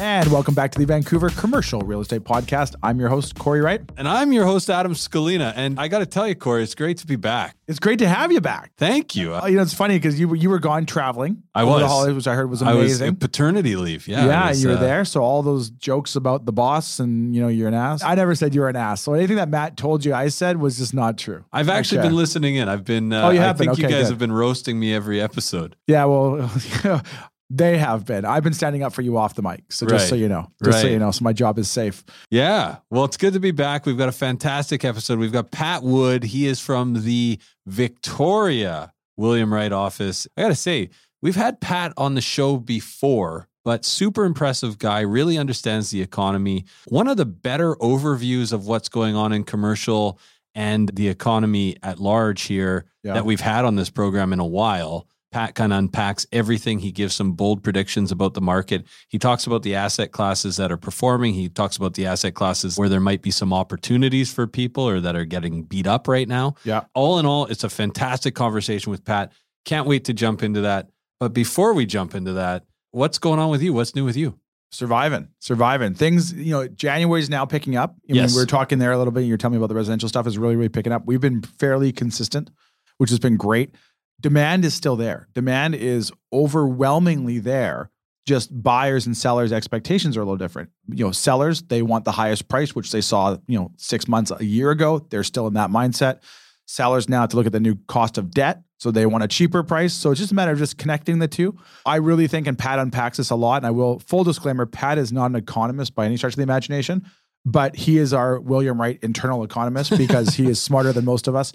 [0.00, 2.76] And welcome back to the Vancouver Commercial Real Estate Podcast.
[2.84, 3.80] I'm your host, Corey Wright.
[3.96, 5.52] And I'm your host, Adam Scalina.
[5.56, 7.56] And I got to tell you, Corey, it's great to be back.
[7.66, 8.70] It's great to have you back.
[8.76, 9.34] Thank you.
[9.34, 11.42] Oh, you know, it's funny because you were you were gone traveling.
[11.52, 11.80] I was.
[11.82, 13.08] the holidays, which I heard was I was amazing.
[13.08, 14.06] in paternity leave.
[14.06, 14.24] Yeah.
[14.26, 15.04] yeah, was, you were uh, there.
[15.04, 18.02] So all those jokes about the boss and you know you're an ass.
[18.04, 19.00] I never said you were an ass.
[19.02, 21.44] So anything that Matt told you I said was just not true.
[21.52, 22.08] I've actually Okay.
[22.08, 22.68] been listening in.
[22.68, 23.66] I've been, uh, Oh, you I have been?
[23.74, 24.10] think you guys good.
[24.10, 25.74] have been roasting me every episode.
[25.88, 26.50] Yeah, well,
[27.50, 28.24] they have been.
[28.24, 29.64] I've been standing up for you off the mic.
[29.70, 32.04] So just so you know, just so you know, so my job is safe.
[32.30, 32.76] Yeah.
[32.90, 33.86] Well, it's good to be back.
[33.86, 35.18] We've got a fantastic episode.
[35.18, 36.24] We've got Pat Wood.
[36.24, 40.26] He is from the Victoria William Wright office.
[40.36, 40.90] I got to say,
[41.22, 46.64] we've had Pat on the show before, but super impressive guy, really understands the economy.
[46.86, 50.18] One of the better overviews of what's going on in commercial
[50.54, 53.14] and the economy at large here Yeah.
[53.14, 55.06] that we've had on this program in a while.
[55.30, 56.78] Pat kind of unpacks everything.
[56.78, 58.86] He gives some bold predictions about the market.
[59.08, 61.34] He talks about the asset classes that are performing.
[61.34, 65.00] He talks about the asset classes where there might be some opportunities for people or
[65.00, 66.54] that are getting beat up right now.
[66.64, 66.84] Yeah.
[66.94, 69.32] All in all, it's a fantastic conversation with Pat.
[69.66, 70.88] Can't wait to jump into that.
[71.20, 73.72] But before we jump into that, what's going on with you?
[73.74, 74.38] What's new with you?
[74.70, 75.94] Surviving, surviving.
[75.94, 77.96] Things, you know, January is now picking up.
[78.08, 78.34] I mean, Yes.
[78.34, 79.22] we were talking there a little bit.
[79.22, 81.06] You're telling me about the residential stuff is really, really picking up.
[81.06, 82.50] We've been fairly consistent,
[82.98, 83.74] which has been great.
[84.20, 85.28] Demand is still there.
[85.34, 87.90] Demand is overwhelmingly there.
[88.26, 90.70] Just buyers and sellers' expectations are a little different.
[90.88, 94.30] You know, sellers, they want the highest price, which they saw, you know, six months,
[94.38, 95.06] a year ago.
[95.08, 96.20] They're still in that mindset.
[96.66, 98.62] Sellers now have to look at the new cost of debt.
[98.80, 99.94] So they want a cheaper price.
[99.94, 101.56] So it's just a matter of just connecting the two.
[101.86, 104.98] I really think, and Pat unpacks this a lot, and I will, full disclaimer, Pat
[104.98, 107.10] is not an economist by any stretch of the imagination,
[107.44, 111.34] but he is our William Wright internal economist because he is smarter than most of
[111.34, 111.52] us.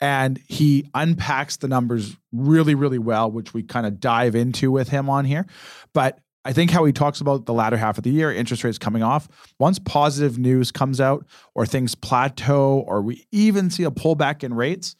[0.00, 4.88] And he unpacks the numbers really, really well, which we kind of dive into with
[4.88, 5.46] him on here.
[5.92, 8.76] But I think how he talks about the latter half of the year, interest rates
[8.76, 9.28] coming off,
[9.58, 14.52] once positive news comes out or things plateau or we even see a pullback in
[14.52, 14.94] rates,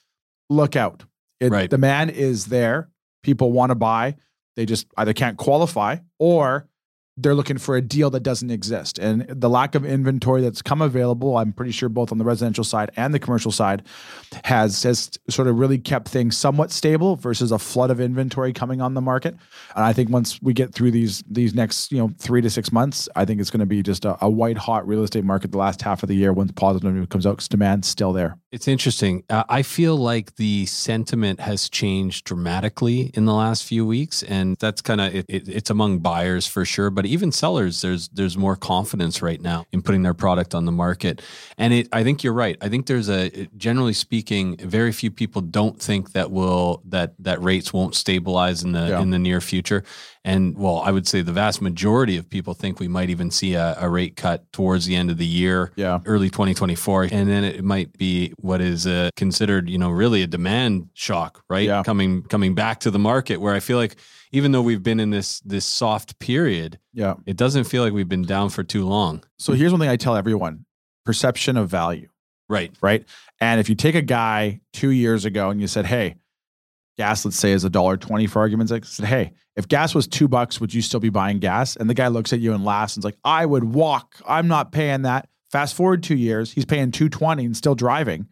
[0.48, 1.04] look out.
[1.40, 1.68] It, Right.
[1.68, 2.88] Demand is there.
[3.22, 4.16] People want to buy.
[4.56, 6.68] They just either can't qualify or
[7.16, 8.98] they're looking for a deal that doesn't exist.
[8.98, 12.64] And the lack of inventory that's come available, I'm pretty sure both on the residential
[12.64, 13.82] side and the commercial side,
[14.44, 18.80] has has sort of really kept things somewhat stable versus a flood of inventory coming
[18.80, 19.36] on the market.
[19.76, 22.72] And I think once we get through these these next you know three to six
[22.72, 25.52] months, I think it's going to be just a, a white hot real estate market
[25.52, 28.38] the last half of the year once positive news comes out because demand's still there.
[28.50, 29.24] It's interesting.
[29.28, 34.56] Uh, I feel like the sentiment has changed dramatically in the last few weeks, and
[34.58, 37.80] that's kind of it, it, it's among buyers for sure, but even sellers.
[37.80, 41.22] There's there's more confidence right now in putting their product on the market,
[41.58, 41.88] and it.
[41.92, 42.56] I think you're right.
[42.60, 47.42] I think there's a generally speaking, very few people don't think that will that that
[47.42, 49.00] rates won't stabilize in the Yeah.
[49.02, 49.84] in the near future.
[50.26, 53.54] And well, I would say the vast majority of people think we might even see
[53.54, 56.00] a, a rate cut towards the end of the year Yeah.
[56.06, 60.26] early 2024 and then it might be what is uh, considered you know really a
[60.26, 61.82] demand shock right Yeah.
[61.82, 63.96] coming coming back to the market where i feel like
[64.32, 67.14] even though we've been in this this soft period Yeah.
[67.26, 69.96] it doesn't feel like we've been down for too long So here's one thing I
[69.96, 70.64] tell everyone:
[71.04, 72.08] perception of value.
[72.48, 73.04] right right?
[73.40, 76.14] And if you take a guy two years ago and you said, "Hey,
[76.96, 80.06] gas, let's say, is a dollar twenty for argument's sake," said, "Hey, if gas was
[80.06, 82.64] two bucks, would you still be buying gas?" And the guy looks at you and
[82.64, 84.16] laughs and's like, "I would walk.
[84.26, 88.28] I'm not paying that." Fast forward two years, he's paying two twenty and still driving.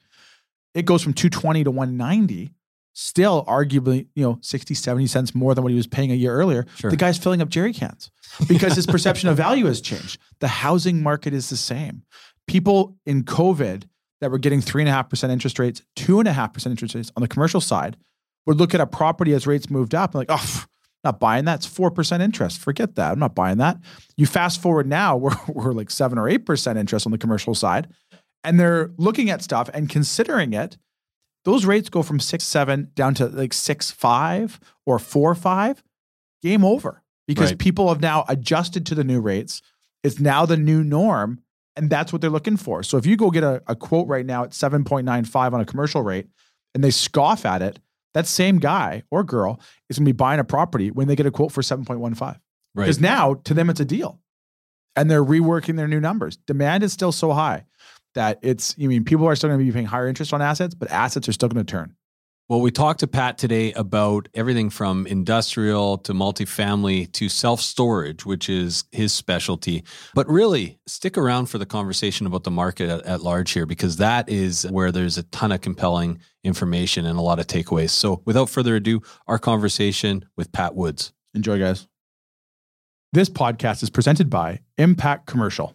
[0.75, 2.55] It goes from two twenty to one ninety.
[2.94, 6.35] Still, arguably, you know, 60, 70 cents more than what he was paying a year
[6.35, 6.67] earlier.
[6.76, 6.91] Sure.
[6.91, 8.11] The guy's filling up jerry cans
[8.47, 10.20] because his perception of value has changed.
[10.41, 12.03] The housing market is the same.
[12.47, 13.85] People in COVID
[14.20, 16.73] that were getting three and a half percent interest rates, two and a half percent
[16.73, 17.97] interest rates on the commercial side
[18.47, 20.65] would look at a property as rates moved up and like, oh,
[21.05, 21.56] not buying that.
[21.56, 22.59] It's four percent interest.
[22.61, 23.12] Forget that.
[23.12, 23.79] I'm not buying that.
[24.17, 27.55] You fast forward now, we're, we're like seven or eight percent interest on the commercial
[27.55, 27.89] side,
[28.44, 30.77] and they're looking at stuff and considering it.
[31.44, 35.83] Those rates go from six seven down to like six five or four five.
[36.43, 37.03] Game over.
[37.29, 37.59] because Right.
[37.59, 39.62] people have now adjusted to the new rates.
[40.05, 41.41] It's now the new norm,
[41.77, 42.83] and that's what they're looking for.
[42.83, 46.03] So if you go get a, a quote right now at 7.95 on a commercial
[46.03, 46.27] rate
[46.75, 47.79] and they scoff at it,
[48.14, 51.26] that same guy or girl is going to be buying a property when they get
[51.26, 52.20] a quote for 7.15.
[52.20, 52.38] Right.
[52.75, 54.20] Because now to them it's a deal.
[54.94, 56.37] And they're reworking their new numbers.
[56.47, 57.64] Demand is still so high
[58.14, 60.75] that it's, I mean, people are still going to be paying higher interest on assets,
[60.75, 61.97] but assets are still going to turn.
[62.52, 68.26] Well, we talked to Pat today about everything from industrial to multifamily to self storage,
[68.26, 69.84] which is his specialty.
[70.14, 73.96] But really, stick around for the conversation about the market at, at large here, because
[73.96, 77.88] that is where there's a ton of compelling information and a lot of takeaways.
[77.88, 81.14] So, without further ado, our conversation with Pat Woods.
[81.32, 81.88] Enjoy, guys.
[83.14, 85.75] This podcast is presented by Impact Commercial.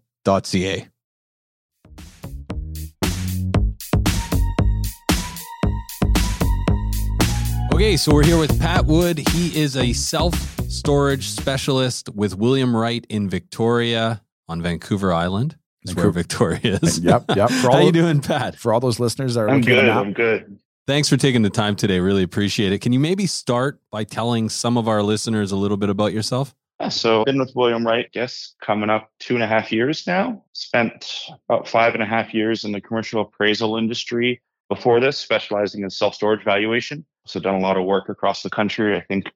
[7.73, 9.17] Okay, so we're here with Pat Wood.
[9.29, 10.35] He is a self
[10.69, 15.57] storage specialist with William Wright in Victoria on Vancouver Island.
[15.83, 16.99] That's where Victoria is.
[16.99, 17.49] Yep, yep.
[17.61, 18.55] For How all you of- doing, Pat?
[18.55, 19.89] For all those listeners that are I'm good.
[19.89, 20.59] I'm good.
[20.85, 21.99] Thanks for taking the time today.
[21.99, 22.79] Really appreciate it.
[22.79, 26.53] Can you maybe start by telling some of our listeners a little bit about yourself?
[26.89, 30.43] So been with William Wright, guess coming up two and a half years now.
[30.53, 35.83] Spent about five and a half years in the commercial appraisal industry before this, specializing
[35.83, 37.05] in self-storage valuation.
[37.25, 38.95] So done a lot of work across the country.
[38.95, 39.31] I think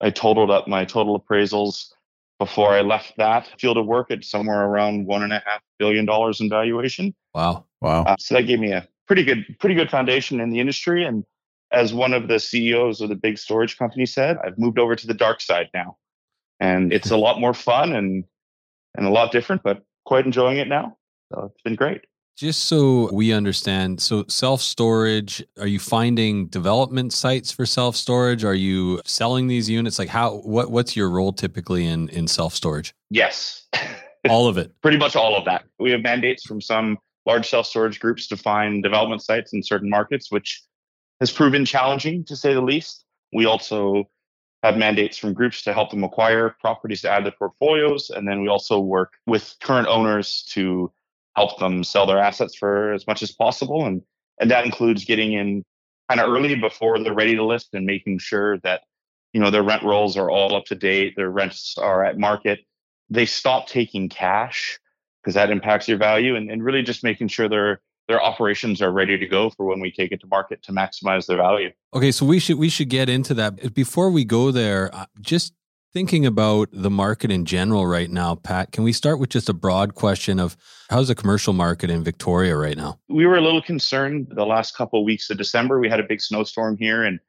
[0.00, 1.92] I totaled up my total appraisals
[2.38, 6.06] before I left that field of work at somewhere around one and a half billion
[6.06, 7.14] dollars in valuation.
[7.34, 7.66] Wow.
[7.80, 8.04] wow.
[8.04, 11.04] Uh, so that gave me a pretty good, pretty good foundation in the industry.
[11.04, 11.24] And
[11.70, 15.06] as one of the CEOs of the big storage company said, I've moved over to
[15.06, 15.98] the dark side now,
[16.60, 18.24] and it's a lot more fun and
[18.96, 20.96] and a lot different, but quite enjoying it now.
[21.32, 22.02] So it's been great.
[22.36, 28.44] Just so we understand, so self storage, are you finding development sites for self storage?
[28.44, 29.98] Are you selling these units?
[29.98, 32.94] Like how what what's your role typically in in self storage?
[33.10, 33.66] Yes,
[34.28, 34.72] All of it.
[34.82, 35.64] pretty much all of that.
[35.78, 39.88] We have mandates from some large self storage groups to find development sites in certain
[39.88, 40.62] markets, which
[41.20, 43.04] has proven challenging to say the least.
[43.32, 44.04] We also
[44.62, 48.10] have mandates from groups to help them acquire properties to add to portfolios.
[48.10, 50.92] And then we also work with current owners to
[51.34, 53.86] help them sell their assets for as much as possible.
[53.86, 54.02] And,
[54.38, 55.64] and that includes getting in
[56.08, 58.82] kind of early before they're ready to list and making sure that,
[59.32, 62.60] you know, their rent rolls are all up to date, their rents are at market.
[63.08, 64.78] They stop taking cash
[65.22, 67.80] because that impacts your value and, and really just making sure their
[68.10, 71.26] their operations are ready to go for when we take it to market to maximize
[71.26, 71.70] their value.
[71.94, 73.72] Okay, so we should we should get into that.
[73.72, 75.54] Before we go there, uh, just
[75.92, 79.52] thinking about the market in general right now, Pat, can we start with just a
[79.52, 80.56] broad question of
[80.88, 82.98] how's the commercial market in Victoria right now?
[83.08, 85.78] We were a little concerned the last couple of weeks of December.
[85.78, 87.20] We had a big snowstorm here and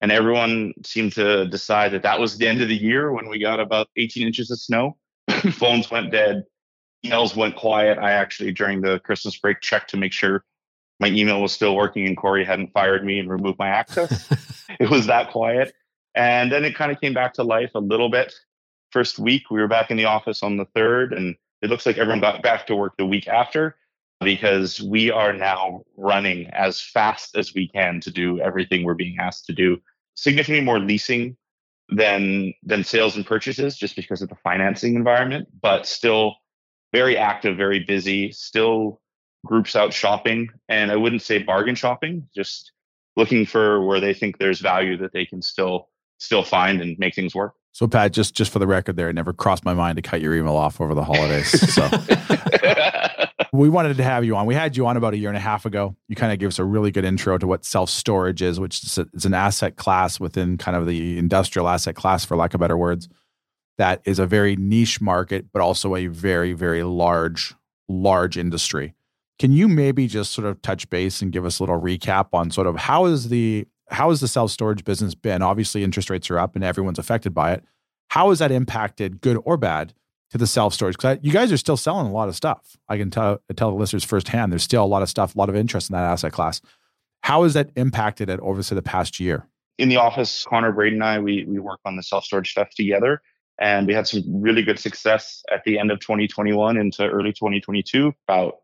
[0.00, 3.38] and everyone seemed to decide that that was the end of the year when we
[3.38, 4.96] got about 18 inches of snow.
[5.52, 6.42] Phones went dead,
[7.04, 7.98] emails went quiet.
[7.98, 10.44] I actually during the Christmas break checked to make sure
[11.00, 14.28] my email was still working and Corey hadn't fired me and removed my access.
[14.80, 15.74] it was that quiet.
[16.14, 18.32] And then it kind of came back to life a little bit.
[18.90, 21.98] First week, we were back in the office on the third, and it looks like
[21.98, 23.76] everyone got back to work the week after
[24.20, 29.16] because we are now running as fast as we can to do everything we're being
[29.18, 29.78] asked to do.
[30.14, 31.36] Significantly more leasing
[31.88, 36.36] than than sales and purchases just because of the financing environment, but still
[36.92, 39.00] very active, very busy, still
[39.44, 40.48] groups out shopping.
[40.68, 42.72] And I wouldn't say bargain shopping, just
[43.16, 47.14] looking for where they think there's value that they can still still find and make
[47.14, 47.54] things work.
[47.72, 50.20] So Pat, just just for the record, there, it never crossed my mind to cut
[50.20, 51.48] your email off over the holidays.
[51.74, 51.88] So
[53.52, 54.46] we wanted to have you on.
[54.46, 55.96] We had you on about a year and a half ago.
[56.08, 58.84] You kind of gave us a really good intro to what self storage is, which
[58.84, 62.54] is, a, is an asset class within kind of the industrial asset class, for lack
[62.54, 63.08] of better words.
[63.78, 67.54] That is a very niche market, but also a very very large
[67.88, 68.94] large industry.
[69.38, 72.50] Can you maybe just sort of touch base and give us a little recap on
[72.50, 75.42] sort of how is the how has the self storage business been?
[75.42, 77.64] Obviously, interest rates are up and everyone's affected by it.
[78.08, 79.94] How has that impacted, good or bad,
[80.30, 80.96] to the self storage?
[80.96, 82.76] Because you guys are still selling a lot of stuff.
[82.88, 84.52] I can tell tell the listeners firsthand.
[84.52, 86.60] There's still a lot of stuff, a lot of interest in that asset class.
[87.22, 89.46] How has that impacted it over say the past year?
[89.78, 92.70] in the office, Connor, Braden, and I, we we work on the self storage stuff
[92.70, 93.22] together.
[93.62, 98.12] And we had some really good success at the end of 2021 into early 2022.
[98.26, 98.56] About,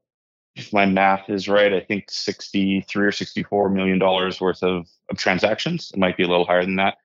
[0.56, 5.16] if my math is right, I think 63 or 64 million dollars worth of, of
[5.16, 5.92] transactions.
[5.94, 6.96] It might be a little higher than that.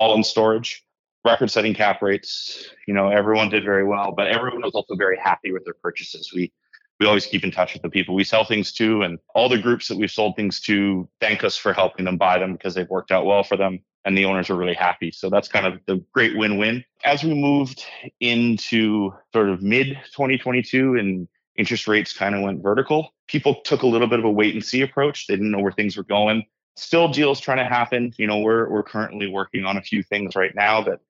[0.00, 0.84] All in storage,
[1.24, 2.68] record setting cap rates.
[2.88, 6.32] You know, everyone did very well, but everyone was also very happy with their purchases.
[6.34, 6.52] We
[6.98, 9.58] we always keep in touch with the people we sell things to and all the
[9.58, 12.88] groups that we've sold things to thank us for helping them buy them because they've
[12.88, 15.10] worked out well for them and the owners are really happy.
[15.10, 16.84] So that's kind of the great win-win.
[17.04, 17.84] As we moved
[18.20, 23.86] into sort of mid 2022 and interest rates kind of went vertical people took a
[23.86, 25.26] little bit of a wait and see approach.
[25.26, 26.44] They didn't know where things were going.
[26.76, 28.12] Still deals trying to happen.
[28.18, 31.00] You know we're we're currently working on a few things right now that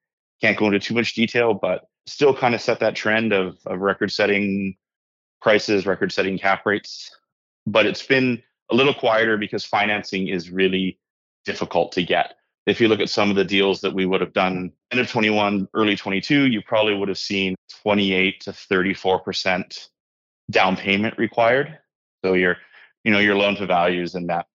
[0.40, 3.80] can't go into too much detail but still kind of set that trend of, of
[3.80, 4.76] record setting
[5.40, 7.10] prices, record setting cap rates.
[7.66, 11.00] But it's been a little quieter because financing is really
[11.44, 12.35] difficult to get.
[12.66, 15.08] If you look at some of the deals that we would have done end of
[15.08, 19.88] 21, early 22, you probably would have seen 28 to 34%
[20.50, 21.78] down payment required.
[22.24, 22.56] So your,
[23.04, 24.46] you know, your loan to values in that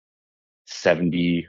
[0.66, 1.46] 70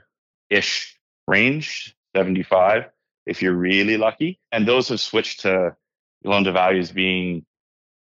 [0.50, 2.84] ish range, 75
[3.26, 4.40] if you're really lucky.
[4.50, 5.76] And those have switched to
[6.24, 7.44] loan to values being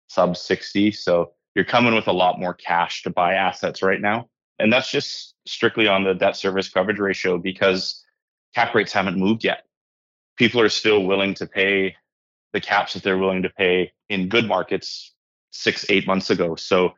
[0.08, 0.92] sub 60.
[0.92, 4.28] So you're coming with a lot more cash to buy assets right now.
[4.58, 8.01] And that's just strictly on the debt service coverage ratio because
[8.54, 9.64] cap rates haven't moved yet.
[10.36, 11.96] People are still willing to pay
[12.52, 15.14] the caps that they're willing to pay in good markets
[15.50, 16.54] six, eight months ago.
[16.54, 16.92] So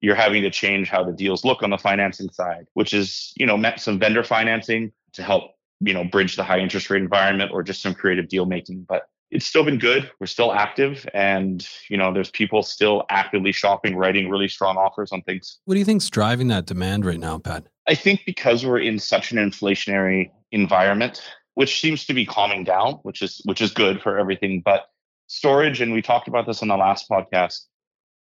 [0.00, 3.46] you're having to change how the deals look on the financing side, which is, you
[3.46, 7.50] know, meant some vendor financing to help, you know, bridge the high interest rate environment
[7.52, 8.84] or just some creative deal making.
[8.88, 10.10] But it's still been good.
[10.20, 15.12] We're still active, and you know, there's people still actively shopping, writing really strong offers
[15.12, 15.58] on things.
[15.66, 17.66] What do you think's driving that demand right now, Pat?
[17.86, 21.22] I think because we're in such an inflationary environment,
[21.54, 24.62] which seems to be calming down, which is which is good for everything.
[24.64, 24.86] But
[25.26, 27.60] storage, and we talked about this on the last podcast,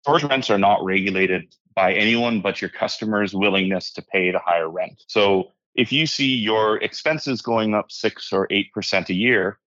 [0.03, 4.69] storage rents are not regulated by anyone but your customer's willingness to pay the higher
[4.69, 5.03] rent.
[5.07, 9.59] So if you see your expenses going up six or eight percent a year,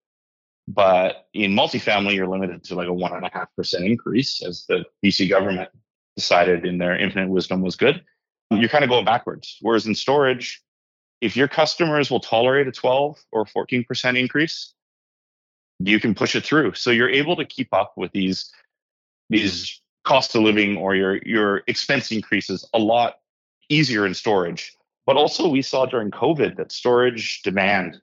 [0.67, 4.65] but in multifamily, you're limited to like a one and a half percent increase, as
[4.69, 5.71] the BC government
[6.17, 8.03] decided in their infinite wisdom was good.
[8.51, 9.59] You're kind of going backwards.
[9.61, 10.63] Whereas in storage,
[11.21, 14.75] if your customers will tolerate a 12 or 14% increase,
[15.81, 16.75] you can push it through.
[16.75, 18.53] So you're able to keep up with these
[19.31, 23.19] these cost of living or your your expense increases a lot
[23.69, 24.75] easier in storage.
[25.07, 28.01] But also we saw during COVID that storage demand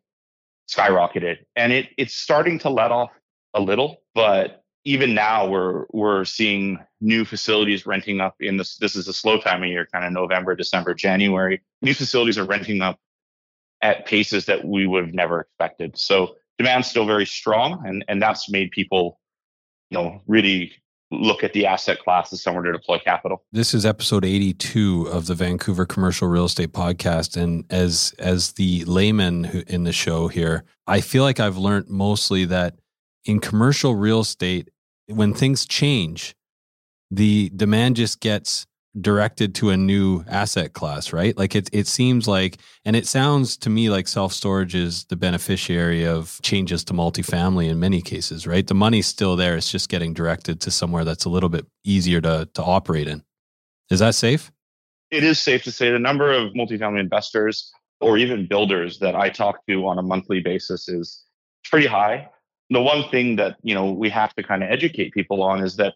[0.69, 3.11] skyrocketed and it it's starting to let off
[3.53, 8.95] a little but even now we're we're seeing new facilities renting up in this this
[8.95, 12.81] is a slow time of year kind of november december january new facilities are renting
[12.81, 12.99] up
[13.85, 18.21] at paces that we would have never expected so demand's still very strong and and
[18.21, 19.19] that's made people
[19.89, 20.73] you know really
[21.11, 23.43] look at the asset class as somewhere to deploy capital.
[23.51, 28.83] This is episode 82 of the Vancouver Commercial Real Estate Podcast and as as the
[28.85, 32.75] layman in the show here, I feel like I've learned mostly that
[33.23, 34.69] in commercial real estate
[35.07, 36.35] when things change,
[37.11, 38.65] the demand just gets
[39.01, 41.37] directed to a new asset class, right?
[41.37, 46.05] Like it it seems like and it sounds to me like self-storage is the beneficiary
[46.05, 48.65] of changes to multifamily in many cases, right?
[48.65, 52.21] The money's still there, it's just getting directed to somewhere that's a little bit easier
[52.21, 53.23] to to operate in.
[53.89, 54.51] Is that safe?
[55.11, 57.71] It is safe to say the number of multifamily investors
[58.01, 61.23] or even builders that I talk to on a monthly basis is
[61.69, 62.29] pretty high.
[62.69, 65.75] The one thing that, you know, we have to kind of educate people on is
[65.77, 65.93] that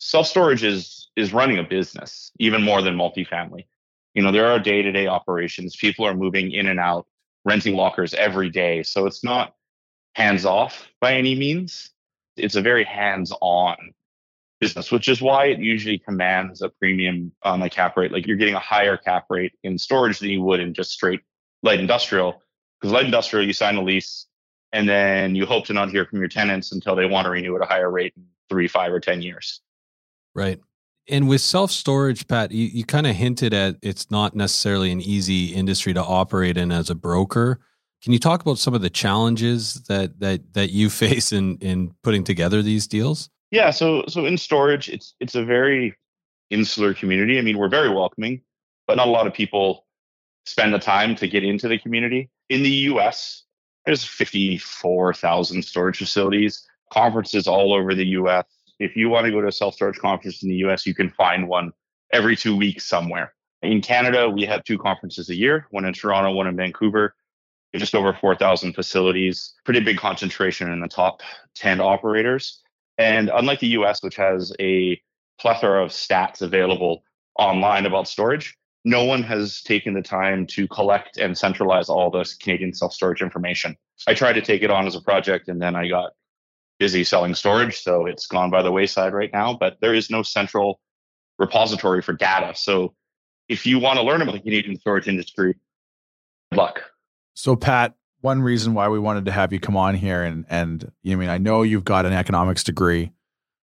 [0.00, 3.66] self storage is is running a business even more than multifamily.
[4.14, 5.76] You know, there are day to day operations.
[5.76, 7.06] People are moving in and out,
[7.44, 8.82] renting lockers every day.
[8.82, 9.54] So it's not
[10.14, 11.90] hands off by any means.
[12.36, 13.76] It's a very hands on
[14.60, 18.12] business, which is why it usually commands a premium on the cap rate.
[18.12, 21.20] Like you're getting a higher cap rate in storage than you would in just straight
[21.62, 22.42] light industrial.
[22.80, 24.26] Because light industrial, you sign a lease
[24.72, 27.54] and then you hope to not hear from your tenants until they want to renew
[27.56, 29.60] at a higher rate in three, five, or 10 years.
[30.34, 30.60] Right.
[31.08, 35.00] And with self storage, Pat, you, you kind of hinted at it's not necessarily an
[35.00, 37.60] easy industry to operate in as a broker.
[38.02, 41.94] Can you talk about some of the challenges that that that you face in in
[42.02, 43.28] putting together these deals?
[43.50, 45.96] Yeah, so so in storage, it's it's a very
[46.50, 47.38] insular community.
[47.38, 48.42] I mean, we're very welcoming,
[48.86, 49.86] but not a lot of people
[50.46, 52.30] spend the time to get into the community.
[52.48, 53.44] In the US,
[53.86, 58.44] there's 54,000 storage facilities, conferences all over the US
[58.80, 61.10] if you want to go to a self storage conference in the US, you can
[61.10, 61.72] find one
[62.12, 63.34] every two weeks somewhere.
[63.62, 67.14] In Canada, we have two conferences a year, one in Toronto, one in Vancouver.
[67.76, 71.20] just over 4,000 facilities, pretty big concentration in the top
[71.54, 72.62] 10 operators.
[72.98, 75.00] And unlike the US, which has a
[75.38, 77.04] plethora of stats available
[77.38, 82.34] online about storage, no one has taken the time to collect and centralize all this
[82.34, 83.76] Canadian self storage information.
[84.08, 86.12] I tried to take it on as a project and then I got
[86.80, 87.78] busy selling storage.
[87.78, 90.80] So it's gone by the wayside right now, but there is no central
[91.38, 92.54] repository for data.
[92.56, 92.94] So
[93.48, 95.54] if you want to learn about the Canadian storage industry,
[96.50, 96.82] good luck.
[97.34, 100.90] So, Pat, one reason why we wanted to have you come on here, and and
[101.02, 103.12] you I mean, I know you've got an economics degree.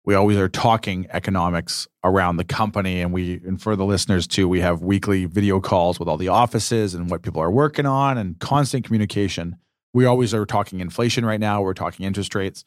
[0.05, 4.49] We always are talking economics around the company, and we and for the listeners too,
[4.49, 8.19] we have weekly video calls with all the offices and what people are working on,
[8.19, 9.57] and constant communication.
[9.93, 11.63] We always are talking inflation right now.
[11.63, 12.65] We're talking interest rates,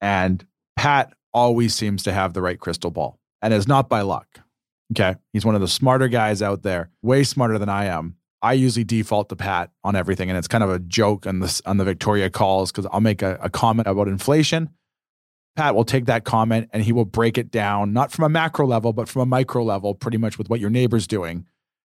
[0.00, 0.44] and
[0.76, 4.40] Pat always seems to have the right crystal ball, and it's not by luck.
[4.92, 8.54] Okay, he's one of the smarter guys out there, way smarter than I am I
[8.54, 11.76] usually default to Pat on everything, and it's kind of a joke on the on
[11.76, 14.70] the Victoria calls because I'll make a, a, comment about inflation.
[15.56, 18.66] Pat will take that comment and he will break it down, not from a macro
[18.66, 21.44] level, but from a micro level, pretty much with what your neighbor's doing.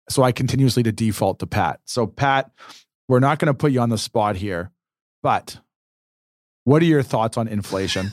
[0.09, 1.80] So I continuously to default to Pat.
[1.85, 2.50] So Pat,
[3.09, 4.71] we're not going to put you on the spot here,
[5.23, 5.59] but
[6.71, 8.12] what are your thoughts on inflation?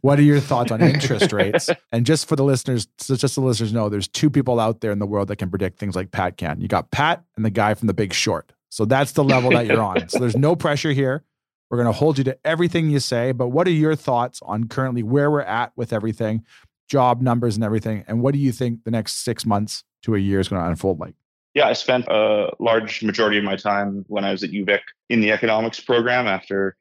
[0.00, 1.68] what are your thoughts on interest rates?
[1.90, 4.92] And just for the listeners, so just the listeners know, there's two people out there
[4.92, 6.60] in the world that can predict things like Pat can.
[6.60, 8.52] You got Pat and the guy from The Big Short.
[8.68, 10.08] So that's the level that you're on.
[10.08, 11.24] So there's no pressure here.
[11.68, 13.32] We're going to hold you to everything you say.
[13.32, 16.44] But what are your thoughts on currently where we're at with everything,
[16.88, 18.04] job numbers and everything?
[18.06, 20.68] And what do you think the next six months to a year is going to
[20.68, 21.14] unfold like?
[21.54, 24.78] Yeah, I spent a large majority of my time when I was at UVic
[25.08, 26.76] in the economics program after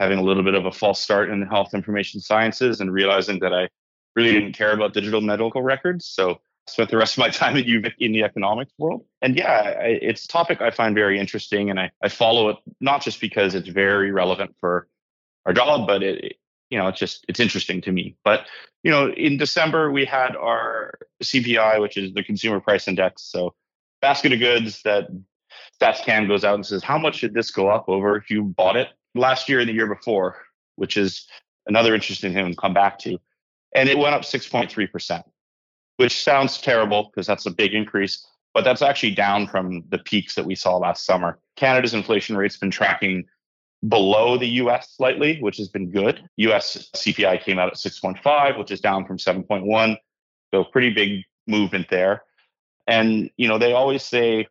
[0.00, 3.52] having a little bit of a false start in health information sciences and realizing that
[3.52, 3.68] I
[4.16, 6.06] really didn't care about digital medical records.
[6.06, 9.04] So I spent the rest of my time at UVic in the economics world.
[9.20, 11.68] And yeah, I, it's a topic I find very interesting.
[11.68, 14.88] And I, I follow it not just because it's very relevant for
[15.44, 16.36] our job, but it,
[16.70, 18.16] you know, it's just, it's interesting to me.
[18.24, 18.46] But,
[18.82, 23.22] you know, in December, we had our CPI, which is the consumer price index.
[23.24, 23.54] So
[24.00, 25.08] basket of goods that
[25.78, 28.76] StatsCan goes out and says, how much should this go up over if you bought
[28.76, 30.36] it last year and the year before,
[30.76, 31.26] which is
[31.66, 33.18] another interesting thing to come back to.
[33.74, 35.22] And it went up 6.3%,
[35.96, 40.34] which sounds terrible because that's a big increase, but that's actually down from the peaks
[40.34, 41.38] that we saw last summer.
[41.56, 43.24] Canada's inflation rate's been tracking
[43.88, 46.22] below the US slightly, which has been good.
[46.36, 49.96] US CPI came out at 6.5, which is down from 7.1.
[50.52, 52.22] So pretty big movement there.
[52.86, 54.48] And you know, they always say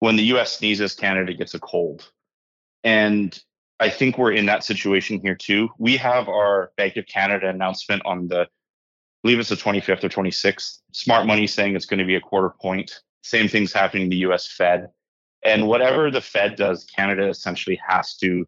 [0.00, 2.10] when the US sneezes, Canada gets a cold.
[2.82, 3.38] And
[3.82, 5.68] I think we're in that situation here too.
[5.76, 8.46] We have our Bank of Canada announcement on the, I
[9.24, 10.78] believe it's the 25th or 26th.
[10.92, 13.00] Smart money saying it's going to be a quarter point.
[13.24, 14.86] Same thing's happening in the US Fed.
[15.44, 18.46] And whatever the Fed does, Canada essentially has to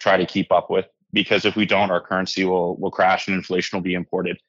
[0.00, 3.36] try to keep up with because if we don't, our currency will, will crash and
[3.36, 4.40] inflation will be imported.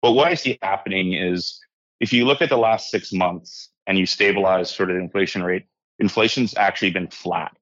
[0.00, 1.60] But what I see happening is
[2.00, 5.42] if you look at the last six months and you stabilize sort of the inflation
[5.42, 5.66] rate,
[5.98, 7.54] inflation's actually been flat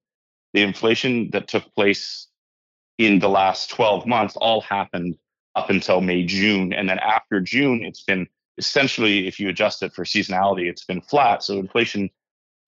[0.55, 2.29] the inflation that took place
[2.97, 5.19] in the last 12 months all happened
[5.57, 6.73] up until May, June.
[6.73, 11.01] And then after June, it's been essentially, if you adjust it for seasonality, it's been
[11.01, 11.43] flat.
[11.43, 12.09] So inflation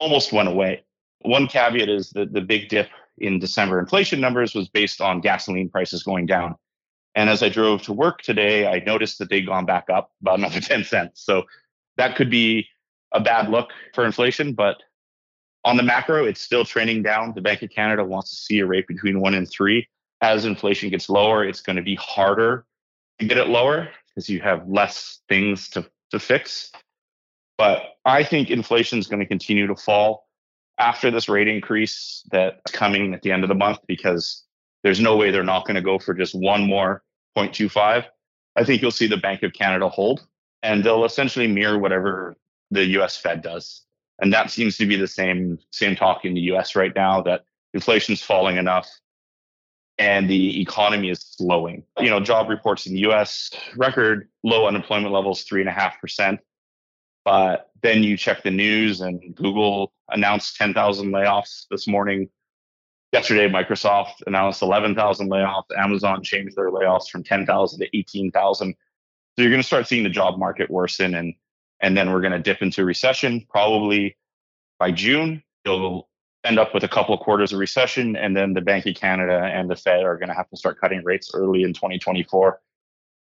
[0.00, 0.84] almost went away.
[1.20, 5.70] One caveat is that the big dip in December inflation numbers was based on gasoline
[5.70, 6.56] prices going down.
[7.14, 10.38] And as I drove to work today, I noticed that they'd gone back up about
[10.38, 11.22] another 10 cents.
[11.22, 11.44] So
[11.96, 12.68] that could be
[13.12, 14.82] a bad look for inflation, but
[15.66, 17.32] on the macro, it's still trending down.
[17.34, 19.88] The Bank of Canada wants to see a rate between one and three.
[20.20, 22.64] As inflation gets lower, it's going to be harder
[23.18, 26.70] to get it lower because you have less things to, to fix.
[27.58, 30.28] But I think inflation is going to continue to fall
[30.78, 34.44] after this rate increase that's coming at the end of the month because
[34.84, 37.02] there's no way they're not going to go for just one more
[37.36, 38.04] 0.25.
[38.54, 40.26] I think you'll see the Bank of Canada hold
[40.62, 42.36] and they'll essentially mirror whatever
[42.70, 43.85] the US Fed does.
[44.18, 47.44] And that seems to be the same same talk in the US right now that
[47.74, 48.88] inflation's falling enough
[49.98, 51.82] and the economy is slowing.
[51.98, 56.00] You know, job reports in the US, record low unemployment levels, three and a half
[56.00, 56.40] percent.
[57.24, 62.28] But then you check the news and Google announced 10,000 layoffs this morning.
[63.12, 65.64] Yesterday, Microsoft announced 11,000 layoffs.
[65.76, 68.74] Amazon changed their layoffs from 10,000 to 18,000.
[68.74, 71.34] So you're going to start seeing the job market worsen and
[71.80, 74.16] and then we're going to dip into recession probably
[74.78, 75.42] by June.
[75.64, 76.08] You'll
[76.44, 79.50] end up with a couple of quarters of recession, and then the Bank of Canada
[79.52, 82.60] and the Fed are going to have to start cutting rates early in 2024.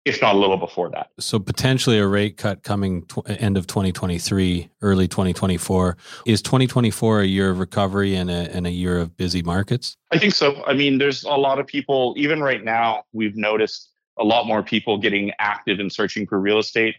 [0.05, 1.09] if not a little before that.
[1.19, 5.97] So potentially a rate cut coming end of 2023, early 2024.
[6.25, 9.97] Is 2024 a year of recovery and a, and a year of busy markets?
[10.12, 10.63] I think so.
[10.65, 14.63] I mean, there's a lot of people, even right now, we've noticed a lot more
[14.63, 16.95] people getting active and searching for real estate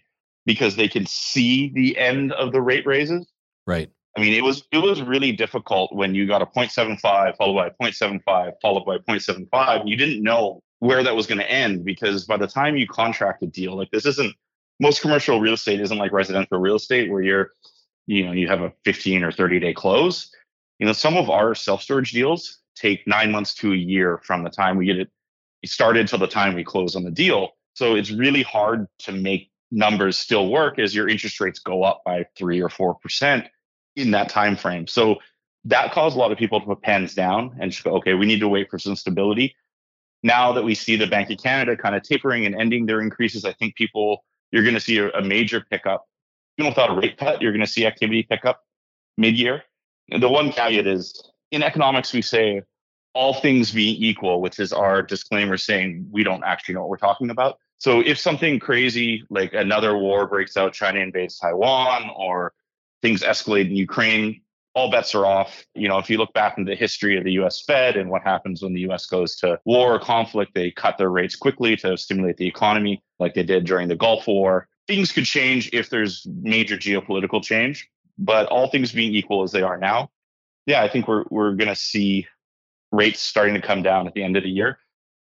[0.47, 3.31] because they can see the end of the rate raises.
[3.67, 3.91] Right.
[4.17, 7.67] I mean, it was it was really difficult when you got a 0.75 followed by
[7.69, 9.89] a 0.75 followed by a 0.75.
[9.89, 13.43] You didn't know where that was going to end because by the time you contract
[13.43, 14.35] a deal, like this isn't
[14.81, 17.51] most commercial real estate isn't like residential real estate where you're,
[18.07, 20.31] you know, you have a 15 or 30 day close.
[20.79, 24.43] You know, some of our self storage deals take nine months to a year from
[24.43, 25.11] the time we get it
[25.67, 27.51] started till the time we close on the deal.
[27.75, 32.03] So it's really hard to make numbers still work as your interest rates go up
[32.05, 33.47] by three or four percent
[33.97, 34.87] in that time frame.
[34.87, 35.17] So
[35.65, 38.27] that caused a lot of people to put pens down and just go, okay, we
[38.27, 39.55] need to wait for some stability.
[40.23, 43.45] Now that we see the Bank of Canada kind of tapering and ending their increases,
[43.45, 46.07] I think people you're going to see a, a major pickup.
[46.59, 48.63] Even without a rate cut, you're going to see activity pick up
[49.17, 49.63] mid-year.
[50.19, 52.63] The one caveat is in economics, we say
[53.15, 56.97] all things being equal, which is our disclaimer saying we don't actually know what we're
[56.97, 57.59] talking about.
[57.81, 62.53] So if something crazy like another war breaks out, China invades Taiwan, or
[63.01, 64.43] things escalate in Ukraine,
[64.75, 65.65] all bets are off.
[65.75, 68.23] You know, if you look back into the history of the US Fed and what
[68.23, 71.97] happens when the US goes to war or conflict, they cut their rates quickly to
[71.97, 74.69] stimulate the economy, like they did during the Gulf War.
[74.87, 77.89] Things could change if there's major geopolitical change,
[78.19, 80.11] but all things being equal as they are now,
[80.67, 82.27] yeah, I think we're we're gonna see
[82.93, 84.79] rates starting to come down at the end of the year.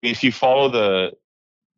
[0.02, 1.14] If you follow the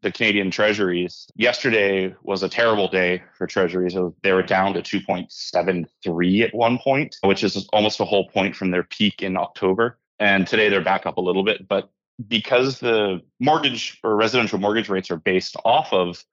[0.03, 1.25] the Canadian treasuries.
[1.35, 3.95] Yesterday was a terrible day for treasuries.
[4.21, 8.69] They were down to 2.73 at one point, which is almost a whole point from
[8.69, 9.97] their peak in October.
[10.19, 11.67] And today they're back up a little bit.
[11.67, 11.89] But
[12.27, 16.23] because the mortgage or residential mortgage rates are based off of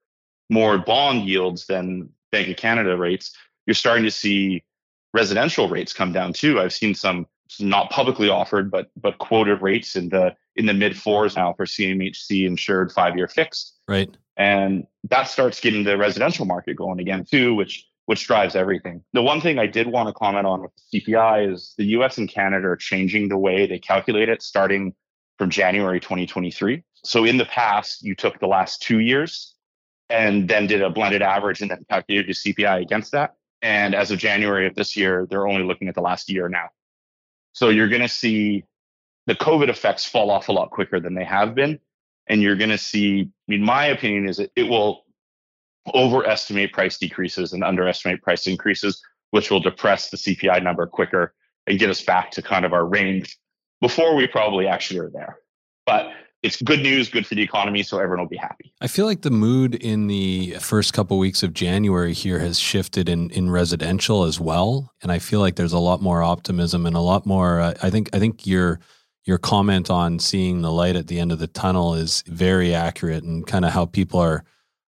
[0.51, 3.35] more bond yields than Bank of Canada rates,
[3.67, 4.65] you're starting to see
[5.15, 6.61] residential rates come down too.
[6.61, 7.27] I've seen some
[7.59, 11.65] not publicly offered, but but quoted rates in the in the mid fours now for
[11.65, 13.79] CMHC insured five year fixed.
[13.89, 14.15] Right.
[14.37, 19.05] And that starts getting the residential market going again too, which which drives everything.
[19.13, 22.29] The one thing I did want to comment on with CPI is the US and
[22.29, 24.95] Canada are changing the way they calculate it starting
[25.39, 26.83] from January 2023.
[27.05, 29.55] So in the past, you took the last two years
[30.09, 33.37] and then did a blended average and then calculated your CPI against that.
[33.63, 36.69] And as of January of this year, they're only looking at the last year now.
[37.53, 38.65] So you're going to see
[39.31, 41.79] the COVID effects fall off a lot quicker than they have been.
[42.27, 45.05] And you're going to see, I mean, my opinion is it, it will
[45.95, 51.33] overestimate price decreases and underestimate price increases, which will depress the CPI number quicker
[51.69, 53.39] and get us back to kind of our range
[53.81, 55.39] before we probably actually are there.
[55.87, 56.11] But
[56.43, 58.73] it's good news, good for the economy, so everyone will be happy.
[58.81, 62.59] I feel like the mood in the first couple of weeks of January here has
[62.59, 66.85] shifted in in residential as well, and I feel like there's a lot more optimism
[66.85, 67.61] and a lot more.
[67.61, 68.81] Uh, I think I think your
[69.25, 73.23] your comment on seeing the light at the end of the tunnel is very accurate
[73.23, 74.45] and kind of how people are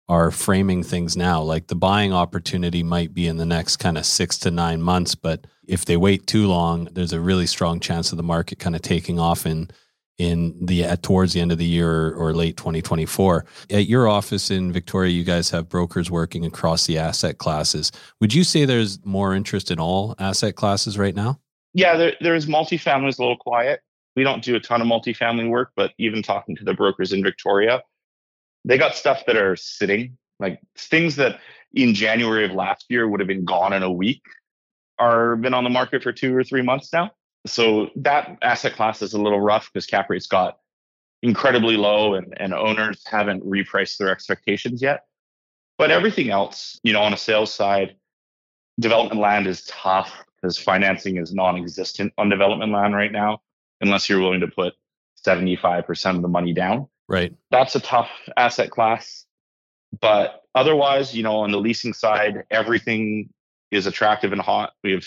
[0.09, 1.41] are framing things now.
[1.41, 5.15] Like the buying opportunity might be in the next kind of six to nine months,
[5.15, 8.75] but if they wait too long, there's a really strong chance of the market kind
[8.77, 9.71] of taking off in
[10.19, 13.45] in the at, towards the end of the year or, or late 2024.
[13.71, 17.91] At your office in Victoria, you guys have brokers working across the asset classes.
[18.21, 21.41] Would you say there's more interest in all asset classes right now?
[21.75, 23.81] Yeah, there, there's multifamily is a little quiet.
[24.17, 27.23] We don't do a ton of multifamily work, but even talking to the brokers in
[27.23, 27.83] Victoria,
[28.65, 31.41] they got stuff that are sitting, like things that
[31.75, 34.23] in January of last year would have been gone in a week
[34.99, 37.11] are been on the market for two or three months now.
[37.47, 40.59] So that asset class is a little rough because cap rates got
[41.23, 45.05] incredibly low and, and owners haven't repriced their expectations yet.
[45.79, 47.97] But everything else, you know, on a sales side,
[48.79, 53.41] development land is tough because financing is non-existent on development land right now,
[53.83, 54.73] unless you're willing to put
[55.27, 56.89] 75% of the money down.
[57.09, 57.35] Right.
[57.51, 59.27] That's a tough asset class.
[60.01, 63.29] But otherwise, you know, on the leasing side, everything
[63.71, 64.73] is attractive and hot.
[64.83, 65.05] We have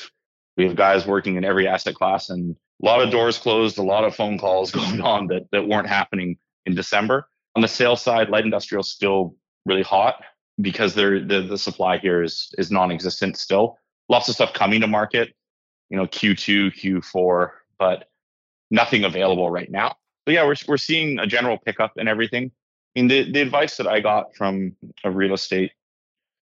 [0.58, 3.84] we have guys working in every asset class and a lot of doors closed, a
[3.84, 7.28] lot of phone calls going on that, that weren't happening in December.
[7.56, 9.36] On the sales side, light industrial is still
[9.66, 10.22] really hot
[10.62, 13.78] because the, the supply here is, is non-existent still.
[14.08, 15.34] Lots of stuff coming to market,
[15.90, 18.08] you know, Q2, Q4, but
[18.72, 19.96] nothing available right now.
[20.28, 22.52] So yeah, we're, we're seeing a general pickup in everything.
[22.96, 25.72] I mean, the, the advice that I got from a real estate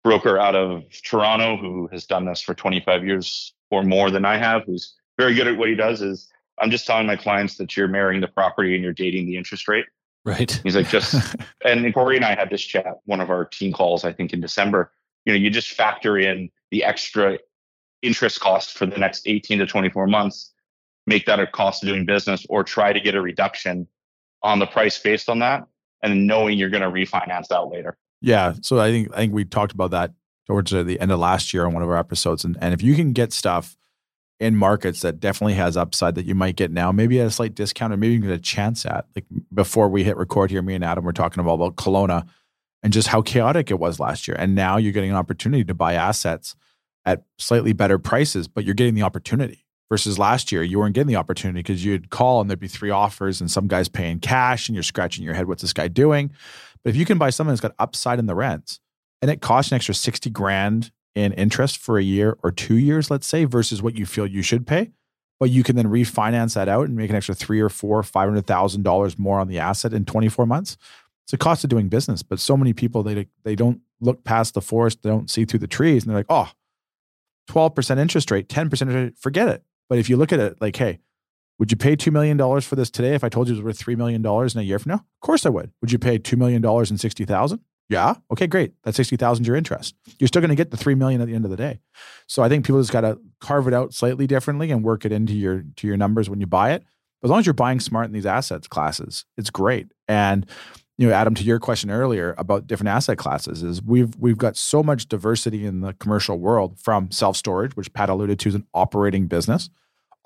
[0.04, 4.38] broker out of Toronto who has done this for 25 years or more than I
[4.38, 7.76] have, who's very good at what he does, is I'm just telling my clients that
[7.76, 9.86] you're marrying the property and you're dating the interest rate.
[10.26, 10.60] Right.
[10.64, 11.16] He's like, just,
[11.66, 14.42] and Corey and I had this chat, one of our team calls, I think in
[14.42, 14.92] December.
[15.26, 17.38] You know, you just factor in the extra
[18.02, 20.54] interest cost for the next 18 to 24 months,
[21.10, 23.88] make that a cost of doing business, or try to get a reduction
[24.42, 25.68] on the price based on that,
[26.02, 27.98] and knowing you're going to refinance that later.
[28.22, 28.54] Yeah.
[28.62, 30.14] So I think I think we talked about that
[30.48, 32.46] towards the end of last year on one of our episodes.
[32.46, 33.76] And and if you can get stuff
[34.40, 37.54] in markets that definitely has upside that you might get now, maybe at a slight
[37.54, 39.06] discount or maybe can get a chance at.
[39.16, 42.26] Like before we hit record here, me and Adam were talking about, about Kelowna
[42.82, 44.38] and just how chaotic it was last year.
[44.40, 46.56] And now you're getting an opportunity to buy assets
[47.06, 49.66] at slightly better prices, but you're getting the opportunity.
[49.90, 52.92] Versus last year, you weren't getting the opportunity because you'd call and there'd be three
[52.92, 56.32] offers and some guy's paying cash and you're scratching your head, what's this guy doing?
[56.84, 58.80] But if you can buy something that's got upside in the rents
[59.22, 63.10] and it costs an extra 60 grand in interest for a year or two years,
[63.10, 64.92] let's say, versus what you feel you should pay,
[65.40, 68.30] but you can then refinance that out and make an extra three or four, five
[68.30, 70.78] hundred thousand dollars more on the asset in 24 months.
[71.26, 72.24] It's a cost of doing business.
[72.24, 75.60] But so many people they they don't look past the forest, they don't see through
[75.60, 76.52] the trees, and they're like, oh,
[77.50, 79.64] 12% interest rate, 10% forget it.
[79.90, 81.00] But if you look at it like, hey,
[81.58, 83.84] would you pay $2 million for this today if I told you it was worth
[83.86, 84.96] $3 million in a year from now?
[84.96, 85.72] Of course I would.
[85.82, 88.16] Would you pay $2 million and 60000 Yeah.
[88.32, 88.74] Okay, great.
[88.84, 89.96] That 60000 is your interest.
[90.20, 91.80] You're still going to get the 3 million at the end of the day.
[92.28, 95.12] So I think people just got to carve it out slightly differently and work it
[95.12, 96.84] into your to your numbers when you buy it.
[97.22, 99.92] But as long as you're buying smart in these assets classes, it's great.
[100.08, 100.46] And
[101.00, 104.58] you know, Adam, to your question earlier about different asset classes, is we've we've got
[104.58, 108.56] so much diversity in the commercial world from self storage, which Pat alluded to, is
[108.56, 109.70] an operating business,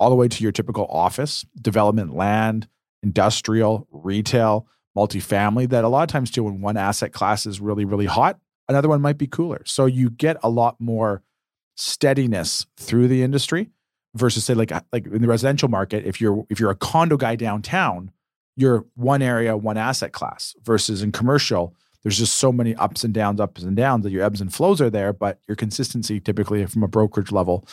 [0.00, 2.66] all the way to your typical office, development, land,
[3.04, 5.68] industrial, retail, multifamily.
[5.68, 8.88] That a lot of times too, when one asset class is really really hot, another
[8.88, 9.62] one might be cooler.
[9.64, 11.22] So you get a lot more
[11.76, 13.70] steadiness through the industry
[14.16, 17.36] versus say like like in the residential market, if you're if you're a condo guy
[17.36, 18.10] downtown
[18.56, 23.14] you're one area, one asset class versus in commercial, there's just so many ups and
[23.14, 26.64] downs, ups and downs that your ebbs and flows are there, but your consistency typically
[26.66, 27.66] from a brokerage level,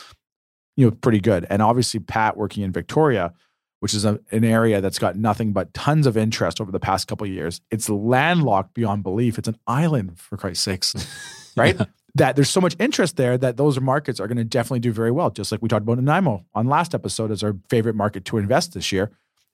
[0.74, 1.46] you know, pretty good.
[1.50, 3.34] And obviously, Pat working in Victoria,
[3.80, 7.08] which is a, an area that's got nothing but tons of interest over the past
[7.08, 7.60] couple of years.
[7.70, 9.38] It's landlocked beyond belief.
[9.38, 10.94] It's an island, for Christ's sakes,
[11.56, 11.76] right?
[11.78, 11.86] yeah.
[12.14, 15.10] That there's so much interest there that those markets are going to definitely do very
[15.10, 15.30] well.
[15.30, 18.74] Just like we talked about Nanaimo on last episode as our favorite market to invest
[18.74, 19.10] this year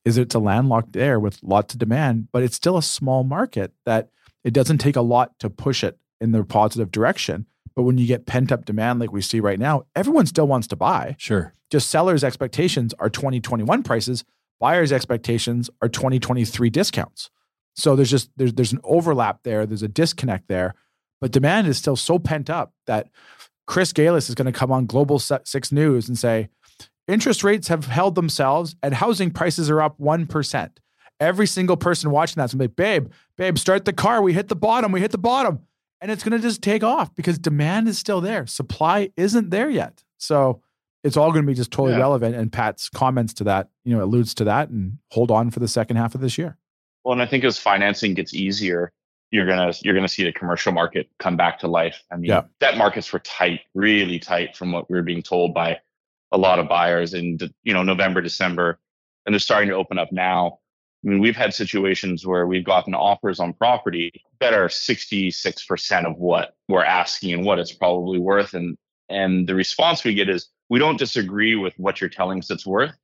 [0.09, 3.73] is it's a landlocked area with lots of demand, but it's still a small market
[3.85, 4.09] that
[4.43, 7.47] it doesn't take a lot to push it in the positive direction.
[7.77, 10.67] But when you get pent up demand like we see right now, everyone still wants
[10.69, 11.15] to buy.
[11.19, 11.53] Sure.
[11.71, 14.25] Just sellers' expectations are 2021 prices,
[14.59, 17.31] buyers' expectations are 2023 discounts.
[17.77, 20.75] So there's just there's there's an overlap there, there's a disconnect there,
[21.21, 23.09] but demand is still so pent up that
[23.69, 26.49] Chris Gailus is going to come on Global Six News and say,
[27.09, 30.71] interest rates have held themselves and housing prices are up 1%.
[31.21, 34.23] Every single person watching that's gonna be, babe, babe, start the car.
[34.23, 34.93] We hit the bottom.
[34.93, 35.61] We hit the bottom.
[36.01, 38.47] And it's gonna just take off because demand is still there.
[38.47, 40.05] Supply isn't there yet.
[40.19, 40.63] So
[41.03, 42.01] it's all gonna be just totally yeah.
[42.01, 42.37] relevant.
[42.37, 45.67] And Pat's comments to that, you know, alludes to that and hold on for the
[45.67, 46.57] second half of this year.
[47.05, 48.93] Well, and I think as financing gets easier,
[49.31, 52.03] you're gonna you're gonna see the commercial market come back to life.
[52.13, 52.43] I mean, yeah.
[52.61, 55.81] debt markets were tight, really tight from what we were being told by
[56.33, 58.79] a lot of buyers in you know November, December,
[59.27, 60.59] and they're starting to open up now.
[61.05, 66.17] I mean, we've had situations where we've gotten offers on property that are 66% of
[66.17, 68.55] what we're asking and what it's probably worth.
[68.55, 68.77] And
[69.09, 72.67] and the response we get is we don't disagree with what you're telling us it's
[72.67, 72.95] worth,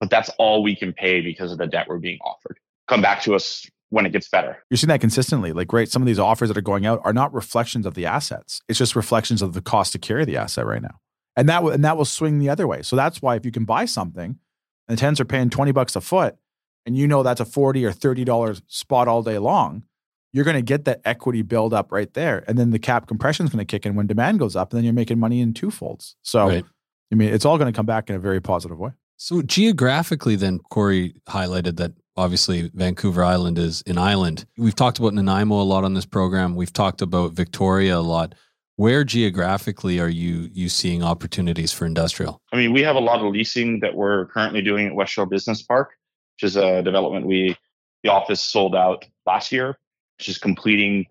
[0.00, 2.58] but that's all we can pay because of the debt we're being offered.
[2.88, 4.64] Come back to us when it gets better.
[4.70, 5.52] You're seeing that consistently.
[5.52, 8.06] Like, great, some of these offers that are going out are not reflections of the
[8.06, 8.60] assets.
[8.68, 10.98] It's just reflections of the cost to carry the asset right now
[11.36, 12.82] and that will and that will swing the other way.
[12.82, 14.38] So that's why if you can buy something,
[14.88, 16.36] and the tenants are paying twenty bucks a foot,
[16.86, 19.84] and you know that's a forty or thirty dollars spot all day long,
[20.32, 23.46] you're going to get that equity build up right there, and then the cap compression
[23.46, 25.54] is going to kick in when demand goes up, and then you're making money in
[25.54, 26.16] two folds.
[26.22, 26.64] So, right.
[27.10, 28.92] I mean, it's all going to come back in a very positive way.
[29.16, 34.46] So geographically, then Corey highlighted that obviously Vancouver Island is an island.
[34.58, 36.56] We've talked about Nanaimo a lot on this program.
[36.56, 38.34] We've talked about Victoria a lot
[38.76, 42.40] where geographically are you you seeing opportunities for industrial?
[42.52, 45.26] I mean, we have a lot of leasing that we're currently doing at West Shore
[45.26, 45.90] Business Park,
[46.36, 47.56] which is a development we
[48.02, 49.78] the office sold out last year,
[50.18, 51.06] which is completing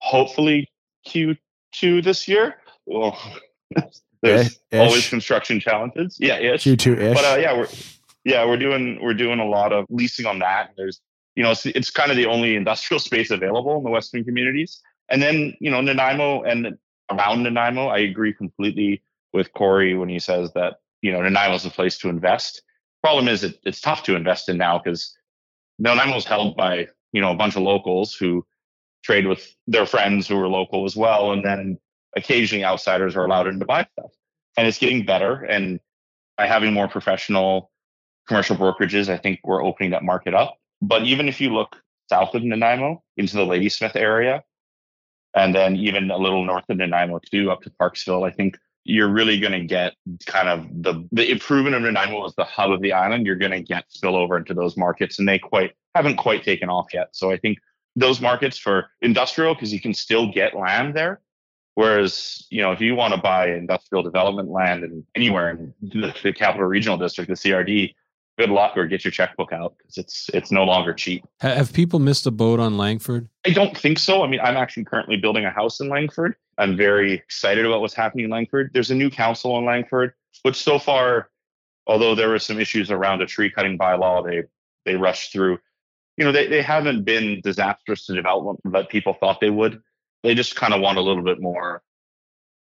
[0.00, 0.68] hopefully
[1.06, 2.56] Q2 this year.
[2.84, 3.18] Well,
[4.22, 4.78] there's ish.
[4.78, 6.16] always construction challenges.
[6.20, 6.64] Yeah, ish.
[6.64, 7.14] Q2 ish.
[7.14, 7.68] But uh, yeah, we're
[8.24, 10.70] yeah we're doing we're doing a lot of leasing on that.
[10.76, 11.00] There's
[11.34, 14.80] you know it's, it's kind of the only industrial space available in the Western communities.
[15.08, 16.76] And then you know Nanaimo and
[17.10, 17.88] around Nanaimo.
[17.88, 21.98] I agree completely with Corey when he says that you know Nanaimo is a place
[21.98, 22.62] to invest.
[23.02, 25.16] Problem is, it, it's tough to invest in now because
[25.78, 28.44] Nanaimo is held by you know, a bunch of locals who
[29.02, 31.32] trade with their friends who are local as well.
[31.32, 31.78] And then
[32.14, 34.10] occasionally outsiders are allowed in to buy stuff.
[34.58, 35.42] And it's getting better.
[35.44, 35.80] And
[36.36, 37.70] by having more professional
[38.28, 40.58] commercial brokerages, I think we're opening that market up.
[40.82, 41.76] But even if you look
[42.10, 44.44] south of Nanaimo into the Ladysmith area,
[45.36, 48.58] and then even a little north of Nanaimo oh too, up to Parksville, I think
[48.84, 49.94] you're really going to get
[50.26, 53.26] kind of the the improvement of Nanaimo oh as the hub of the island.
[53.26, 56.86] You're going to get spillover into those markets, and they quite haven't quite taken off
[56.92, 57.08] yet.
[57.12, 57.58] So I think
[57.94, 61.20] those markets for industrial because you can still get land there.
[61.74, 66.14] Whereas, you know, if you want to buy industrial development land in anywhere in the,
[66.22, 67.94] the capital regional district, the CRD,
[68.38, 71.24] good luck or get your checkbook out because it's it's no longer cheap.
[71.40, 73.28] Have people missed a boat on Langford?
[73.44, 74.22] I don't think so.
[74.22, 76.36] I mean, I'm actually currently building a house in Langford.
[76.58, 78.70] I'm very excited about what's happening in Langford.
[78.72, 81.30] There's a new council in Langford, which so far,
[81.86, 84.44] although there were some issues around a tree cutting bylaw, they
[84.84, 85.58] they rushed through.
[86.16, 89.82] You know, they, they haven't been disastrous to development that people thought they would.
[90.22, 91.82] They just kind of want a little bit more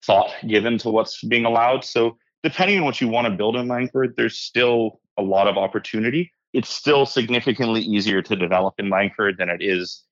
[0.04, 1.84] thought given to what's being allowed.
[1.84, 5.58] So depending on what you want to build in Langford, there's still a lot of
[5.58, 6.32] opportunity.
[6.54, 10.04] It's still significantly easier to develop in Langford than it is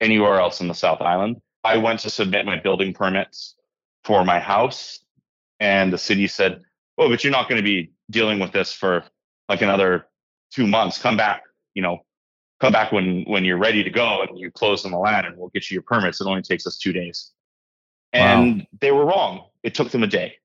[0.00, 1.40] anywhere else in the South Island.
[1.64, 3.54] I went to submit my building permits
[4.04, 5.00] for my house,
[5.58, 6.62] and the city said,
[6.96, 9.04] "Oh, but you're not going to be dealing with this for
[9.48, 10.06] like another
[10.52, 10.98] two months.
[10.98, 11.42] Come back,
[11.74, 11.98] you know,
[12.60, 15.36] come back when when you're ready to go and you close on the land, and
[15.36, 16.20] we'll get you your permits.
[16.20, 17.32] It only takes us two days."
[18.12, 18.66] And wow.
[18.80, 19.46] they were wrong.
[19.62, 20.36] It took them a day.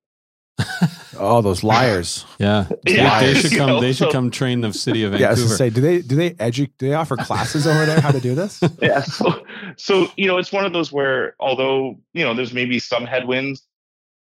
[1.17, 2.25] Oh, those liars!
[2.39, 3.19] Yeah, yeah.
[3.19, 3.81] They, should come.
[3.81, 5.41] They should come train the city of Vancouver.
[5.41, 8.19] Yeah, say, do they do they edu- Do they offer classes over there how to
[8.19, 8.61] do this?
[8.81, 9.01] yeah.
[9.01, 9.45] So,
[9.77, 13.67] so you know, it's one of those where although you know there's maybe some headwinds,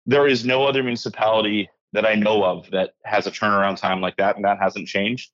[0.05, 4.15] there is no other municipality that I know of that has a turnaround time like
[4.17, 5.31] that, and that hasn't changed.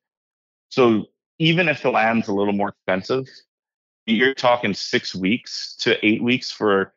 [0.70, 1.06] So
[1.40, 3.28] even if the land's a little more expensive,
[4.08, 6.94] you're talking six weeks to eight weeks for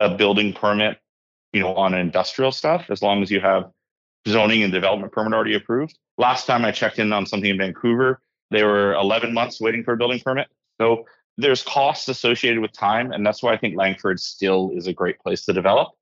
[0.00, 0.98] a building permit
[1.54, 3.70] you know, on industrial stuff, as long as you have
[4.26, 5.96] zoning and development permit already approved.
[6.18, 9.94] Last time I checked in on something in Vancouver, they were 11 months waiting for
[9.94, 10.48] a building permit.
[10.80, 11.04] So
[11.36, 13.12] there's costs associated with time.
[13.12, 15.92] And that's why I think Langford still is a great place to develop.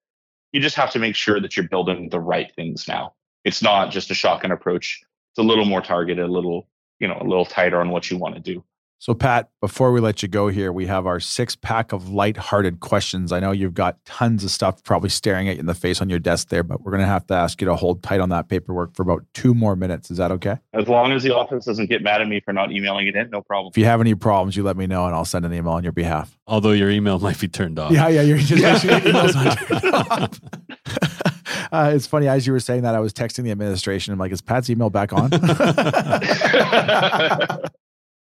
[0.53, 3.15] You just have to make sure that you're building the right things now.
[3.45, 5.03] It's not just a shotgun approach.
[5.33, 8.19] It's a little more targeted, a little, you know, a little tighter on what you
[8.19, 8.65] want to do.
[9.03, 12.79] So, Pat, before we let you go here, we have our six pack of light-hearted
[12.79, 13.33] questions.
[13.33, 16.09] I know you've got tons of stuff probably staring at you in the face on
[16.09, 18.29] your desk there, but we're going to have to ask you to hold tight on
[18.29, 20.13] that paperwork for about two more minutes.
[20.13, 20.59] Is that okay?
[20.73, 23.29] As long as the office doesn't get mad at me for not emailing it in,
[23.31, 23.73] no problem.
[23.73, 25.83] If you have any problems, you let me know and I'll send an email on
[25.83, 26.39] your behalf.
[26.47, 27.91] Although your email might be turned off.
[27.91, 30.41] Yeah, yeah, you're just your emails turned off.
[31.71, 34.13] Uh, it's funny as you were saying that I was texting the administration.
[34.13, 35.31] I'm like, is Pat's email back on?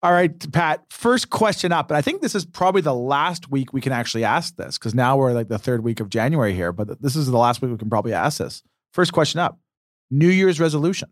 [0.00, 1.90] All right, Pat, first question up.
[1.90, 4.94] And I think this is probably the last week we can actually ask this because
[4.94, 7.72] now we're like the third week of January here, but this is the last week
[7.72, 8.62] we can probably ask this.
[8.92, 9.58] First question up
[10.10, 11.08] New Year's resolution.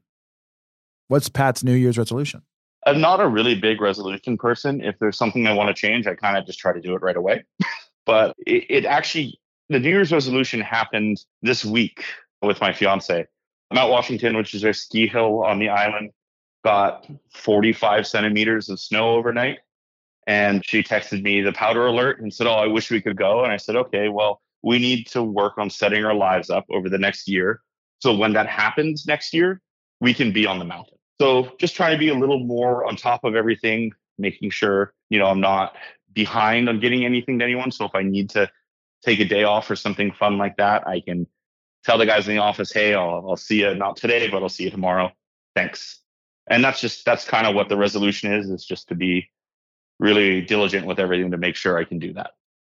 [1.09, 2.43] What's Pat's New Year's resolution?
[2.87, 4.81] I'm not a really big resolution person.
[4.81, 7.03] If there's something I want to change, I kind of just try to do it
[7.03, 7.45] right away.
[8.07, 12.05] but it, it actually, the New Year's resolution happened this week
[12.41, 13.27] with my fiance.
[13.73, 16.13] I'm at Washington, which is a ski hill on the island
[16.67, 19.61] got 45 centimeters of snow overnight.
[20.27, 23.45] And she texted me the powder alert and said, Oh, I wish we could go.
[23.45, 26.89] And I said, Okay, well, we need to work on setting our lives up over
[26.89, 27.61] the next year.
[28.01, 29.63] So when that happens next year,
[30.01, 30.99] we can be on the mountain.
[31.21, 35.21] So just trying to be a little more on top of everything, making sure, you
[35.21, 35.77] know, I'm not
[36.15, 37.71] behind on getting anything to anyone.
[37.71, 38.51] So if I need to
[39.05, 41.29] take a day off or something fun like that, I can
[41.85, 44.49] tell the guys in the office, hey, I'll, I'll see you not today, but I'll
[44.49, 45.13] see you tomorrow.
[45.55, 46.01] Thanks
[46.49, 49.29] and that's just that's kind of what the resolution is is just to be
[49.99, 52.33] really diligent with everything to make sure i can do that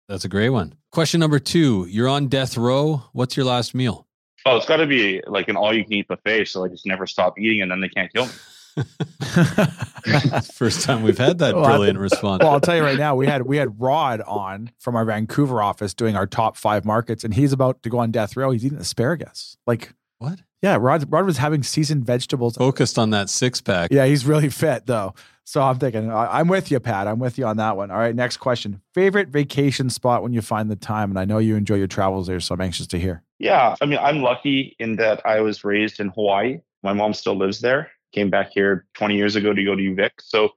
[0.07, 4.07] that's a great one question number two you're on death row what's your last meal
[4.45, 6.85] oh it's got to be like an all you can eat buffet so i just
[6.85, 8.31] never stop eating and then they can't kill me
[10.53, 12.43] First time we've had that brilliant well, response.
[12.43, 15.61] Well, I'll tell you right now, we had we had Rod on from our Vancouver
[15.61, 18.51] office doing our top five markets, and he's about to go on death row.
[18.51, 19.57] He's eating asparagus.
[19.67, 20.39] Like what?
[20.61, 22.57] Yeah, Rod, Rod was having seasoned vegetables.
[22.57, 23.91] Focused on that six pack.
[23.91, 25.13] Yeah, he's really fit though.
[25.45, 27.07] So I'm thinking, I- I'm with you, Pat.
[27.07, 27.89] I'm with you on that one.
[27.89, 28.81] All right, next question.
[28.93, 31.09] Favorite vacation spot when you find the time?
[31.09, 33.23] And I know you enjoy your travels there, so I'm anxious to hear.
[33.39, 36.59] Yeah, I mean, I'm lucky in that I was raised in Hawaii.
[36.83, 37.89] My mom still lives there.
[38.13, 40.11] Came back here 20 years ago to go to UVic.
[40.21, 40.49] So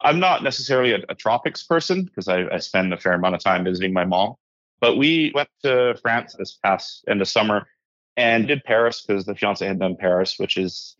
[0.00, 3.42] I'm not necessarily a, a tropics person because I, I spend a fair amount of
[3.42, 4.34] time visiting my mom.
[4.80, 7.68] But we went to France this past end of summer
[8.16, 10.96] and did Paris because the fiance had done Paris, which is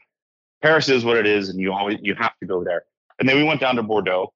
[0.62, 2.84] Paris is what it is, and you always you have to go there.
[3.18, 4.32] And then we went down to Bordeaux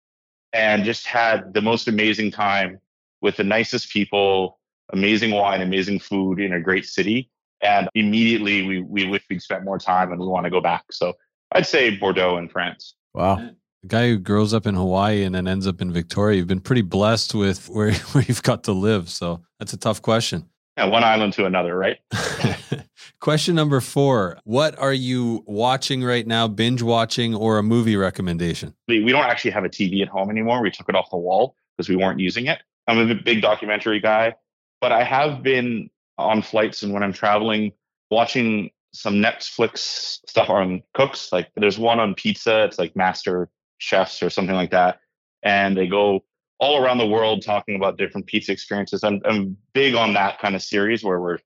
[0.52, 2.78] and just had the most amazing time
[3.20, 4.58] with the nicest people,
[4.92, 7.30] amazing wine, amazing food in a great city.
[7.60, 10.84] And immediately we we wish we'd spent more time and we want to go back.
[10.90, 11.14] So
[11.52, 12.94] I'd say Bordeaux in France.
[13.14, 13.36] Wow.
[13.38, 16.60] A guy who grows up in Hawaii and then ends up in Victoria, you've been
[16.60, 19.08] pretty blessed with where, where you've got to live.
[19.08, 20.48] So that's a tough question.
[20.76, 21.98] Yeah, one island to another, right?
[23.20, 28.74] question number four What are you watching right now, binge watching, or a movie recommendation?
[28.88, 30.62] We we don't actually have a TV at home anymore.
[30.62, 32.60] We took it off the wall because we weren't using it.
[32.86, 34.34] I'm a big documentary guy,
[34.80, 37.72] but I have been on flights and when I'm traveling,
[38.10, 41.32] watching some Netflix stuff on cooks.
[41.32, 42.64] Like there's one on pizza.
[42.64, 43.48] It's like Master
[43.78, 45.00] Chefs or something like that,
[45.42, 46.24] and they go
[46.58, 49.04] all around the world talking about different pizza experiences.
[49.04, 51.38] I'm I'm big on that kind of series where we're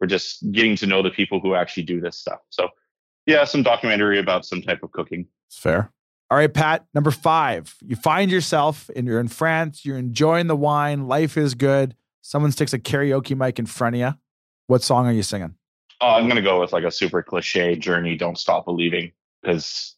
[0.00, 2.40] we're just getting to know the people who actually do this stuff.
[2.50, 2.68] So
[3.26, 5.26] yeah, some documentary about some type of cooking.
[5.48, 5.92] It's fair.
[6.30, 7.74] All right, Pat, number five.
[7.80, 11.96] You find yourself and you're in France, you're enjoying the wine, life is good.
[12.22, 14.14] Someone sticks a karaoke mic in front of you.
[14.68, 15.56] What song are you singing?
[16.00, 19.96] Oh, I'm gonna go with like a super cliche journey, don't stop believing, because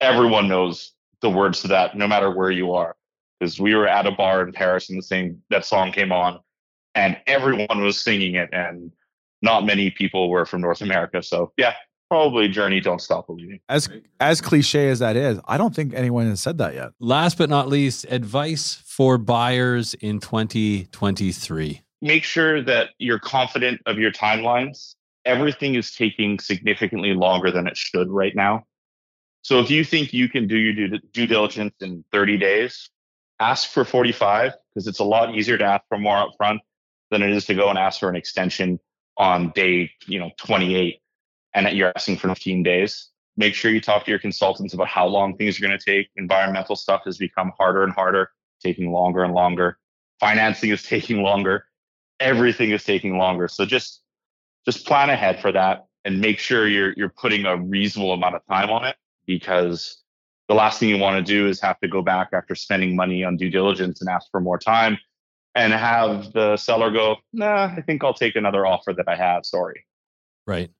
[0.00, 2.94] everyone knows the words to that, no matter where you are.
[3.38, 6.40] Because we were at a bar in Paris and the same that song came on,
[6.94, 8.90] and everyone was singing it, and
[9.42, 11.22] not many people were from North America.
[11.22, 11.74] So yeah,
[12.08, 13.60] probably Journey, Don't Stop Believing.
[13.68, 13.88] As
[14.20, 16.90] as cliche as that is, I don't think anyone has said that yet.
[16.98, 21.82] Last but not least, advice for buyers in 2023.
[22.00, 24.94] Make sure that you're confident of your timelines.
[25.24, 28.64] Everything is taking significantly longer than it should right now.
[29.42, 32.90] So if you think you can do your due, due diligence in 30 days,
[33.40, 36.58] ask for 45 because it's a lot easier to ask for more upfront
[37.10, 38.78] than it is to go and ask for an extension
[39.16, 41.00] on day, you know, 28
[41.54, 43.08] and that you're asking for 15 days.
[43.36, 46.08] Make sure you talk to your consultants about how long things are going to take.
[46.16, 48.30] Environmental stuff has become harder and harder,
[48.62, 49.78] taking longer and longer.
[50.20, 51.64] Financing is taking longer.
[52.20, 53.48] Everything is taking longer.
[53.48, 54.02] So just
[54.64, 58.42] just plan ahead for that and make sure you're you're putting a reasonable amount of
[58.50, 60.02] time on it because
[60.48, 63.22] the last thing you want to do is have to go back after spending money
[63.22, 64.98] on due diligence and ask for more time
[65.54, 69.44] and have the seller go, nah, I think I'll take another offer that I have.
[69.44, 69.84] Sorry.
[70.46, 70.70] Right.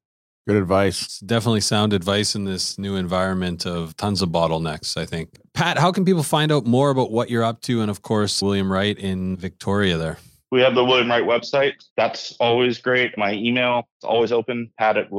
[0.47, 1.03] Good advice.
[1.03, 5.39] It's definitely sound advice in this new environment of tons of bottlenecks, I think.
[5.53, 7.83] Pat, how can people find out more about what you're up to?
[7.83, 10.16] And of course, William Wright in Victoria there.
[10.51, 11.75] We have the William Wright website.
[11.99, 13.19] That's always great.
[13.19, 15.12] My email is always open, pat at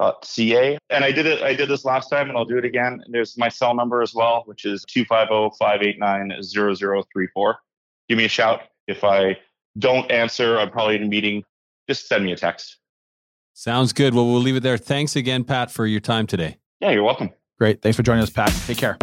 [0.00, 0.78] Uh, williamwright.ca.
[0.88, 3.02] And I did it, I did this last time and I'll do it again.
[3.08, 7.54] There's my cell number as well, which is 250-589-0034.
[8.08, 8.62] Give me a shout.
[8.88, 9.36] If I
[9.78, 11.44] don't answer, I'm probably in a meeting.
[11.88, 12.78] Just send me a text.
[13.52, 14.14] Sounds good.
[14.14, 14.78] Well, we'll leave it there.
[14.78, 16.56] Thanks again, Pat, for your time today.
[16.80, 17.28] Yeah, you're welcome.
[17.58, 17.82] Great.
[17.82, 18.50] Thanks for joining us, Pat.
[18.66, 18.96] Take care.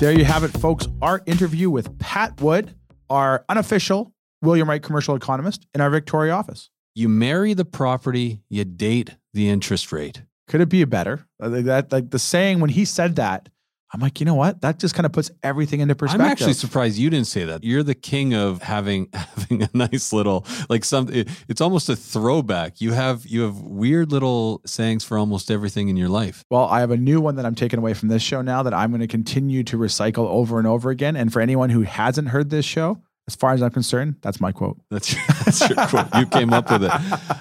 [0.00, 0.88] There you have it, folks.
[1.02, 2.74] Our interview with Pat Wood,
[3.10, 4.12] our unofficial
[4.42, 6.70] William Wright commercial economist in our Victoria office.
[6.94, 10.22] You marry the property, you date the interest rate.
[10.48, 11.26] Could it be better?
[11.42, 13.48] Uh, like that, like the saying when he said that,
[13.92, 14.60] I'm like, you know what?
[14.60, 16.24] That just kind of puts everything into perspective.
[16.24, 17.64] I'm actually surprised you didn't say that.
[17.64, 21.26] You're the king of having having a nice little like something.
[21.48, 22.80] It's almost a throwback.
[22.80, 26.44] You have you have weird little sayings for almost everything in your life.
[26.50, 28.74] Well, I have a new one that I'm taking away from this show now that
[28.74, 31.16] I'm going to continue to recycle over and over again.
[31.16, 34.50] And for anyone who hasn't heard this show, as far as I'm concerned, that's my
[34.52, 34.78] quote.
[34.90, 35.14] That's,
[35.44, 36.06] that's your quote.
[36.16, 36.92] You came up with it.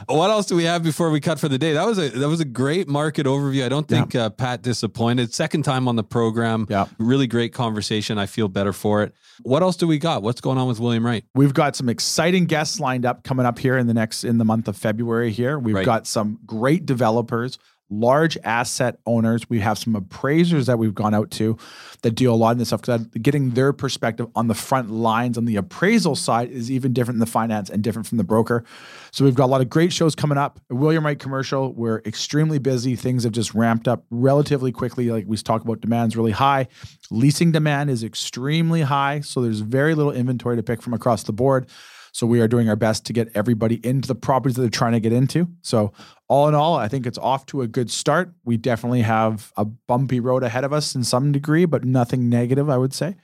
[0.09, 1.73] What else do we have before we cut for the day?
[1.73, 3.63] That was a that was a great market overview.
[3.63, 5.33] I don't think uh, Pat disappointed.
[5.35, 6.65] Second time on the program.
[6.67, 6.87] Yeah.
[6.97, 8.17] Really great conversation.
[8.17, 9.13] I feel better for it.
[9.43, 10.23] What else do we got?
[10.23, 11.25] What's going on with William Wright?
[11.35, 14.45] We've got some exciting guests lined up coming up here in the next in the
[14.45, 15.59] month of February here.
[15.59, 15.85] We've Right.
[15.85, 17.59] got some great developers
[17.89, 19.49] large asset owners.
[19.49, 21.57] We have some appraisers that we've gone out to
[22.01, 25.37] that deal a lot in this stuff because getting their perspective on the front lines
[25.37, 28.63] on the appraisal side is even different than the finance and different from the broker.
[29.11, 30.59] So we've got a lot of great shows coming up.
[30.69, 32.95] William Wright Commercial, we're extremely busy.
[32.95, 35.09] Things have just ramped up relatively quickly.
[35.09, 36.67] Like we talk about, demand's really high.
[37.11, 39.21] Leasing demand is extremely high.
[39.21, 41.67] So there's very little inventory to pick from across the board.
[42.11, 44.93] So we are doing our best to get everybody into the properties that they're trying
[44.93, 45.47] to get into.
[45.61, 45.93] So
[46.29, 48.31] all in all, I think it's off to a good start.
[48.45, 52.69] We definitely have a bumpy road ahead of us in some degree, but nothing negative,
[52.69, 53.15] I would say.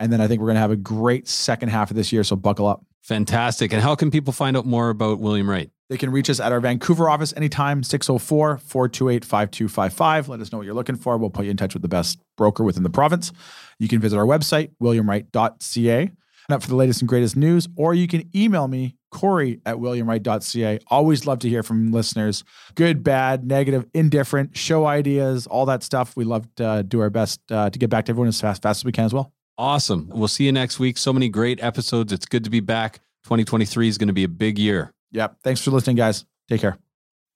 [0.00, 2.24] And then I think we're going to have a great second half of this year.
[2.24, 2.84] So buckle up.
[3.02, 3.72] Fantastic.
[3.72, 5.70] And how can people find out more about William Wright?
[5.90, 10.28] They can reach us at our Vancouver office anytime, 604 428 5255.
[10.30, 11.18] Let us know what you're looking for.
[11.18, 13.30] We'll put you in touch with the best broker within the province.
[13.78, 16.10] You can visit our website, williamwright.ca
[16.50, 20.80] up for the latest and greatest news, or you can email me, Corey at williamwright.ca.
[20.88, 22.44] Always love to hear from listeners.
[22.74, 26.16] Good, bad, negative, indifferent, show ideas, all that stuff.
[26.16, 28.62] We love to uh, do our best uh, to get back to everyone as fast,
[28.62, 29.32] fast as we can as well.
[29.56, 30.10] Awesome.
[30.12, 30.98] We'll see you next week.
[30.98, 32.12] So many great episodes.
[32.12, 33.00] It's good to be back.
[33.24, 34.92] 2023 is going to be a big year.
[35.12, 35.36] Yep.
[35.44, 36.24] Thanks for listening, guys.
[36.48, 36.76] Take care.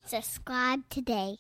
[0.05, 1.37] Subscribe today.